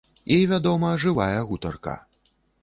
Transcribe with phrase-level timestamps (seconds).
[0.35, 1.95] І вядома, жывая гутарка.